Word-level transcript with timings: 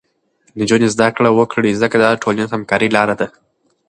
نجونې 0.59 0.87
زده 0.95 1.07
کړه 1.15 1.29
وکړي، 1.39 1.71
ځکه 1.81 1.95
دا 2.03 2.09
د 2.13 2.21
ټولنیزې 2.23 2.53
همکارۍ 2.55 2.87
لاره 2.97 3.15
ده. 3.19 3.27